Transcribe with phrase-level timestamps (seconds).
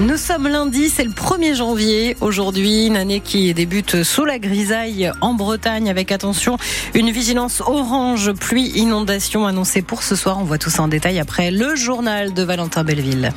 [0.00, 2.16] Nous sommes lundi, c'est le 1er janvier.
[2.20, 6.58] Aujourd'hui, une année qui débute sous la grisaille en Bretagne avec attention
[6.94, 10.38] une vigilance orange, pluie, inondation annoncée pour ce soir.
[10.40, 13.32] On voit tout ça en détail après le journal de Valentin Belleville.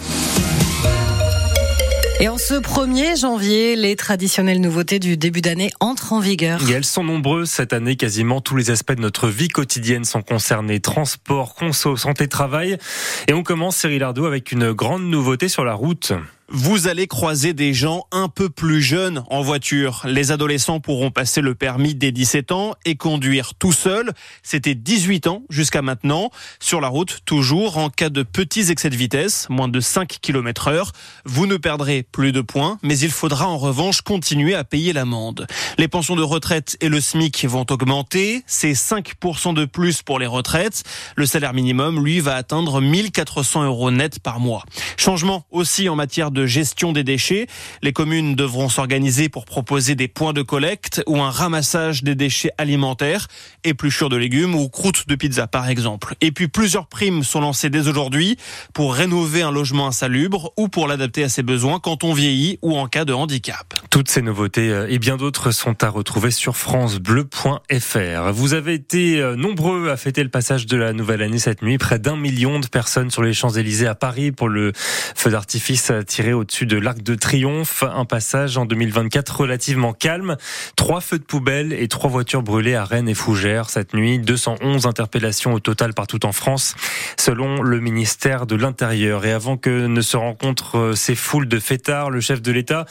[2.19, 6.59] Et en ce 1er janvier, les traditionnelles nouveautés du début d'année entrent en vigueur.
[6.67, 7.95] Et elles sont nombreuses cette année.
[7.95, 10.79] Quasiment tous les aspects de notre vie quotidienne sont concernés.
[10.79, 12.79] Transport, conso, santé, travail.
[13.27, 16.13] Et on commence, Cyril Ardo, avec une grande nouveauté sur la route.
[16.49, 20.03] Vous allez croiser des gens un peu plus jeunes en voiture.
[20.05, 24.13] Les adolescents pourront passer le permis dès 17 ans et conduire tout seul.
[24.43, 26.31] C'était 18 ans jusqu'à maintenant.
[26.61, 30.69] Sur la route, toujours en cas de petits excès de vitesse, moins de 5 km
[30.69, 30.93] heure,
[31.25, 35.47] vous ne perdrez plus de points, mais il faudra en revanche continuer à payer l'amende.
[35.77, 38.43] Les pensions de retraite et le SMIC vont augmenter.
[38.47, 40.83] C'est 5% de plus pour les retraites.
[41.17, 44.63] Le salaire minimum, lui, va atteindre 1400 euros net par mois.
[44.95, 47.47] Changement aussi en matière de de gestion des déchets.
[47.81, 52.51] Les communes devront s'organiser pour proposer des points de collecte ou un ramassage des déchets
[52.57, 53.27] alimentaires,
[53.63, 56.15] épluchures de légumes ou croûtes de pizza par exemple.
[56.21, 58.37] Et puis plusieurs primes sont lancées dès aujourd'hui
[58.73, 62.77] pour rénover un logement insalubre ou pour l'adapter à ses besoins quand on vieillit ou
[62.77, 63.73] en cas de handicap.
[63.89, 68.31] Toutes ces nouveautés euh, et bien d'autres sont à retrouver sur francebleu.fr.
[68.33, 71.77] Vous avez été euh, nombreux à fêter le passage de la nouvelle année cette nuit.
[71.77, 76.33] Près d'un million de personnes sur les Champs-Élysées à Paris pour le feu d'artifice tiré
[76.33, 77.83] au-dessus de l'Arc de Triomphe.
[77.83, 80.37] Un passage en 2024 relativement calme.
[80.75, 84.19] Trois feux de poubelle et trois voitures brûlées à Rennes et Fougères cette nuit.
[84.19, 86.75] 211 interpellations au total partout en France,
[87.17, 89.25] selon le ministère de l'Intérieur.
[89.25, 92.85] Et avant que ne se rencontrent euh, ces foules de fêtards, le chef de l'État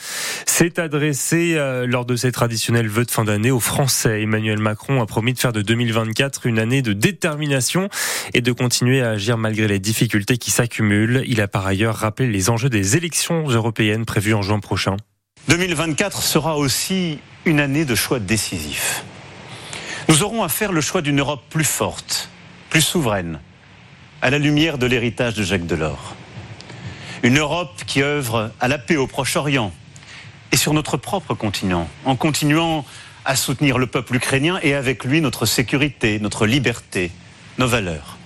[0.45, 4.21] s'est adressé euh, lors de ses traditionnels vœux de fin d'année aux Français.
[4.21, 7.89] Emmanuel Macron a promis de faire de 2024 une année de détermination
[8.33, 11.23] et de continuer à agir malgré les difficultés qui s'accumulent.
[11.27, 14.95] Il a par ailleurs rappelé les enjeux des élections européennes prévues en juin prochain
[15.49, 19.03] 2024 sera aussi une année de choix décisifs.
[20.07, 22.29] Nous aurons à faire le choix d'une Europe plus forte,
[22.69, 23.41] plus souveraine,
[24.21, 26.15] à la lumière de l'héritage de Jacques Delors.
[27.23, 29.73] Une Europe qui œuvre à la paix au Proche-Orient
[30.57, 32.83] et sur notre propre continent, en continuant
[33.25, 37.11] à soutenir le peuple ukrainien et avec lui notre sécurité, notre liberté,
[37.59, 38.17] nos valeurs.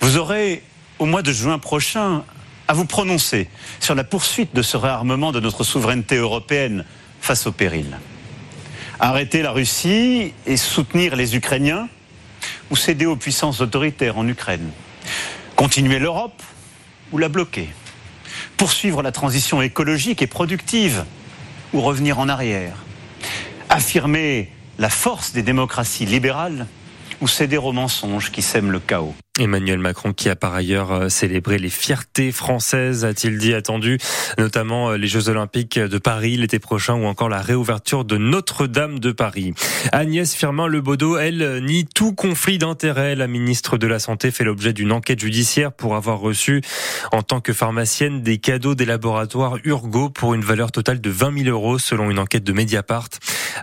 [0.00, 0.64] Vous aurez,
[0.98, 2.24] au mois de juin prochain,
[2.66, 3.48] à vous prononcer
[3.78, 6.84] sur la poursuite de ce réarmement de notre souveraineté européenne
[7.20, 7.96] face au péril.
[8.98, 11.88] Arrêter la Russie et soutenir les Ukrainiens
[12.72, 14.72] ou céder aux puissances autoritaires en Ukraine.
[15.54, 16.42] Continuer l'Europe
[17.12, 17.68] ou la bloquer.
[18.58, 21.04] Poursuivre la transition écologique et productive
[21.72, 22.74] ou revenir en arrière.
[23.68, 26.66] Affirmer la force des démocraties libérales
[27.20, 29.14] ou céder aux mensonges qui sèment le chaos.
[29.38, 33.98] Emmanuel Macron qui a par ailleurs euh, célébré les fiertés françaises, a-t-il dit, attendu,
[34.38, 38.98] notamment euh, les Jeux Olympiques de Paris l'été prochain ou encore la réouverture de Notre-Dame
[38.98, 39.54] de Paris.
[39.92, 43.14] Agnès Firmin-Lebaudot, elle, nie tout conflit d'intérêt.
[43.14, 46.62] La ministre de la Santé fait l'objet d'une enquête judiciaire pour avoir reçu,
[47.12, 51.44] en tant que pharmacienne, des cadeaux des laboratoires Urgo pour une valeur totale de 20
[51.44, 53.08] 000 euros selon une enquête de Mediapart.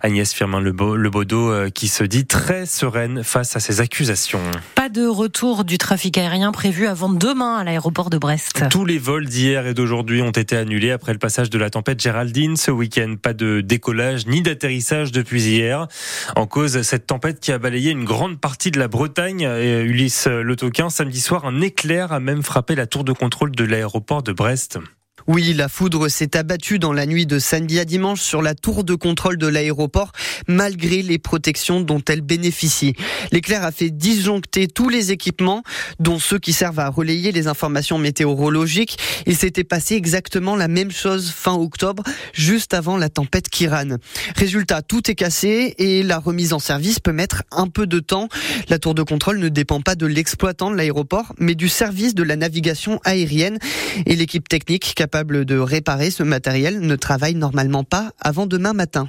[0.01, 4.41] Agnès Firmin-Lebaudot euh, qui se dit très sereine face à ces accusations.
[4.75, 8.63] Pas de retour du trafic aérien prévu avant demain à l'aéroport de Brest.
[8.69, 11.99] Tous les vols d'hier et d'aujourd'hui ont été annulés après le passage de la tempête
[11.99, 13.15] Géraldine ce week-end.
[13.21, 15.87] Pas de décollage ni d'atterrissage depuis hier.
[16.35, 19.41] En cause, cette tempête qui a balayé une grande partie de la Bretagne.
[19.41, 23.51] Et Ulysse Le Toquin, samedi soir, un éclair a même frappé la tour de contrôle
[23.51, 24.79] de l'aéroport de Brest.
[25.27, 28.83] Oui, la foudre s'est abattue dans la nuit de samedi à dimanche sur la tour
[28.83, 30.11] de contrôle de l'aéroport,
[30.47, 32.93] malgré les protections dont elle bénéficie.
[33.31, 35.63] L'éclair a fait disjoncter tous les équipements,
[35.99, 38.99] dont ceux qui servent à relayer les informations météorologiques.
[39.25, 42.03] Il s'était passé exactement la même chose fin octobre,
[42.33, 43.97] juste avant la tempête Kiran.
[44.35, 48.29] Résultat, tout est cassé et la remise en service peut mettre un peu de temps.
[48.69, 52.21] La tour de contrôle ne dépend pas de l'exploitant de l'aéroport, mais du service de
[52.21, 53.57] la navigation aérienne
[54.05, 59.07] et l'équipe technique capable de réparer ce matériel ne travaille normalement pas avant demain matin.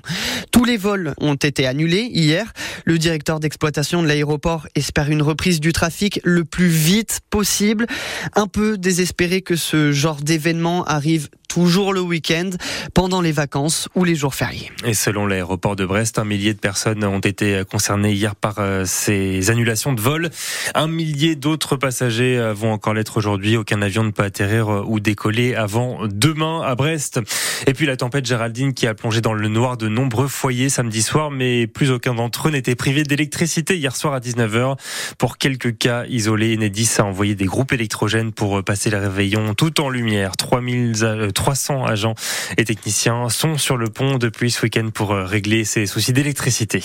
[0.52, 2.52] Tous les vols ont été annulés hier.
[2.84, 7.86] Le directeur d'exploitation de l'aéroport espère une reprise du trafic le plus vite possible.
[8.36, 12.50] Un peu désespéré que ce genre d'événement arrive toujours le week-end,
[12.92, 14.70] pendant les vacances ou les jours fériés.
[14.84, 18.82] Et selon l'aéroport de Brest, un millier de personnes ont été concernées hier par euh,
[18.84, 20.28] ces annulations de vol.
[20.74, 23.56] Un millier d'autres passagers euh, vont encore l'être aujourd'hui.
[23.56, 27.20] Aucun avion ne peut atterrir euh, ou décoller avant demain à Brest.
[27.66, 31.00] Et puis la tempête Géraldine qui a plongé dans le noir de nombreux foyers samedi
[31.00, 34.76] soir, mais plus aucun d'entre eux n'était privé d'électricité hier soir à 19h.
[35.16, 39.80] Pour quelques cas isolés, Enedis a envoyé des groupes électrogènes pour passer le réveillon tout
[39.80, 40.36] en lumière.
[41.46, 42.14] 3300 agents
[42.56, 46.82] et techniciens sont sur le pont depuis ce week-end pour régler ces soucis d'électricité.